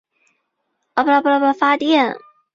[0.95, 2.15] 这被称为发电。